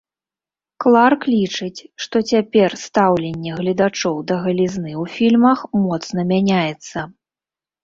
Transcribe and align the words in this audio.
Кларк 0.85 1.21
лічыць, 1.33 1.79
што 2.05 2.15
цяпер 2.31 2.69
стаўленне 2.85 3.51
гледачоў 3.59 4.15
да 4.33 4.39
галізны 4.47 4.91
ў 5.01 5.17
фільмах 5.19 5.59
моцна 5.85 6.29
мяняецца. 6.35 6.97